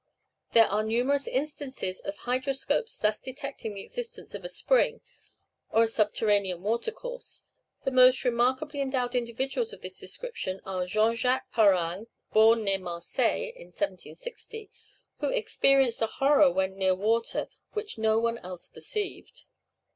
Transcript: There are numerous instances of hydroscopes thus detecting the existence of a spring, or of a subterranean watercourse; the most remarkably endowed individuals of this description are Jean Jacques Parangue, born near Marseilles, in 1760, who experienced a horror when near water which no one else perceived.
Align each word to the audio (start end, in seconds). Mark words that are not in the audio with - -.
There 0.53 0.65
are 0.65 0.81
numerous 0.81 1.27
instances 1.27 1.99
of 1.99 2.17
hydroscopes 2.25 2.97
thus 2.97 3.19
detecting 3.19 3.75
the 3.75 3.83
existence 3.83 4.33
of 4.33 4.43
a 4.43 4.49
spring, 4.49 5.01
or 5.69 5.83
of 5.83 5.89
a 5.89 5.91
subterranean 5.91 6.63
watercourse; 6.63 7.43
the 7.83 7.91
most 7.91 8.23
remarkably 8.25 8.81
endowed 8.81 9.13
individuals 9.13 9.73
of 9.73 9.81
this 9.83 9.99
description 9.99 10.59
are 10.65 10.87
Jean 10.87 11.13
Jacques 11.13 11.51
Parangue, 11.51 12.07
born 12.33 12.63
near 12.63 12.79
Marseilles, 12.79 13.53
in 13.55 13.67
1760, 13.67 14.71
who 15.19 15.29
experienced 15.29 16.01
a 16.01 16.07
horror 16.07 16.49
when 16.51 16.79
near 16.79 16.95
water 16.95 17.47
which 17.73 17.99
no 17.99 18.17
one 18.17 18.39
else 18.39 18.69
perceived. 18.69 19.43